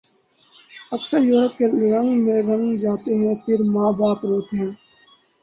[0.91, 4.71] اکثر یورپ کے رنگ میں رنگ جاتے ہیں پھر ماں باپ روتے ہیں